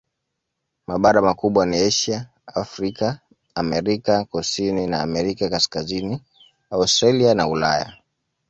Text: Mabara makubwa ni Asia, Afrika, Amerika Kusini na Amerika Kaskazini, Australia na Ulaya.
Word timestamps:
Mabara 0.87 1.21
makubwa 1.21 1.65
ni 1.65 1.77
Asia, 1.77 2.29
Afrika, 2.47 3.19
Amerika 3.55 4.23
Kusini 4.25 4.87
na 4.87 5.01
Amerika 5.01 5.49
Kaskazini, 5.49 6.21
Australia 6.71 7.33
na 7.33 7.47
Ulaya. 7.47 7.97